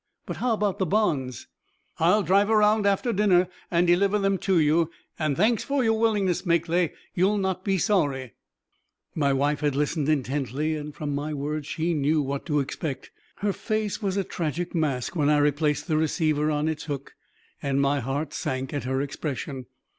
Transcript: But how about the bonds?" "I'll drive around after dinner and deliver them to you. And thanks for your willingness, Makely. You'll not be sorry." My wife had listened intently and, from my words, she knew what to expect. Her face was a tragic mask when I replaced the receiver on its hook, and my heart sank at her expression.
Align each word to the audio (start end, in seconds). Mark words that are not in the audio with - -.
But 0.25 0.37
how 0.37 0.55
about 0.55 0.79
the 0.79 0.87
bonds?" 0.87 1.45
"I'll 1.99 2.23
drive 2.23 2.49
around 2.49 2.87
after 2.87 3.13
dinner 3.13 3.47
and 3.69 3.85
deliver 3.85 4.17
them 4.17 4.39
to 4.39 4.57
you. 4.57 4.89
And 5.19 5.37
thanks 5.37 5.63
for 5.63 5.83
your 5.83 5.99
willingness, 5.99 6.43
Makely. 6.43 6.93
You'll 7.13 7.37
not 7.37 7.63
be 7.63 7.77
sorry." 7.77 8.33
My 9.13 9.31
wife 9.31 9.59
had 9.59 9.75
listened 9.75 10.09
intently 10.09 10.75
and, 10.75 10.95
from 10.95 11.13
my 11.13 11.35
words, 11.35 11.67
she 11.67 11.93
knew 11.93 12.19
what 12.19 12.47
to 12.47 12.61
expect. 12.61 13.11
Her 13.41 13.53
face 13.53 14.01
was 14.01 14.17
a 14.17 14.23
tragic 14.23 14.73
mask 14.73 15.15
when 15.15 15.29
I 15.29 15.37
replaced 15.37 15.87
the 15.87 15.97
receiver 15.97 16.49
on 16.49 16.67
its 16.67 16.85
hook, 16.85 17.13
and 17.61 17.79
my 17.79 17.99
heart 17.99 18.33
sank 18.33 18.73
at 18.73 18.85
her 18.85 19.01
expression. 19.03 19.67